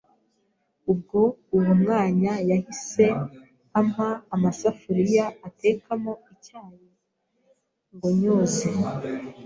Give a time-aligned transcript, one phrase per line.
[0.91, 1.19] Ubwo
[1.55, 3.05] uwo mwanya yahise
[3.79, 6.87] ampa amasafuriya atekamo icyayi
[7.93, 8.69] ngo nyoze,